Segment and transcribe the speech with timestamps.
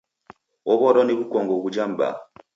[0.71, 2.15] Ow'adwa ni w'ukongo ghuja m'baa.